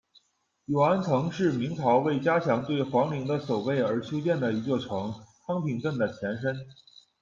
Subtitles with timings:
[0.65, 5.13] 永安城是明朝为加强对皇陵的守备而修筑的一座城，
[5.45, 6.57] 昌平镇的前身。